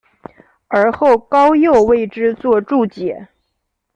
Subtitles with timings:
[0.67, 3.27] 而后高诱为之作注解。